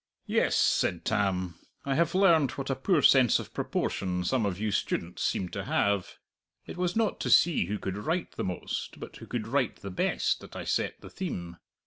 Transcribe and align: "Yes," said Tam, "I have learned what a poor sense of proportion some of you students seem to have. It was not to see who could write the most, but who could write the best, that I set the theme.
"Yes," 0.25 0.55
said 0.55 1.05
Tam, 1.05 1.59
"I 1.85 1.93
have 1.93 2.15
learned 2.15 2.49
what 2.53 2.71
a 2.71 2.75
poor 2.75 3.03
sense 3.03 3.37
of 3.37 3.53
proportion 3.53 4.23
some 4.23 4.47
of 4.47 4.59
you 4.59 4.71
students 4.71 5.21
seem 5.23 5.47
to 5.49 5.65
have. 5.65 6.17
It 6.65 6.75
was 6.75 6.95
not 6.95 7.19
to 7.19 7.29
see 7.29 7.67
who 7.67 7.77
could 7.77 7.97
write 7.99 8.31
the 8.31 8.43
most, 8.43 8.99
but 8.99 9.17
who 9.17 9.27
could 9.27 9.47
write 9.47 9.81
the 9.83 9.91
best, 9.91 10.39
that 10.39 10.55
I 10.55 10.63
set 10.63 11.01
the 11.01 11.09
theme. 11.11 11.57